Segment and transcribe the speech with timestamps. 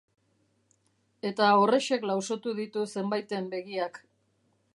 [1.31, 4.03] Eta horrexek lausotu ditu zenbaiten begiak.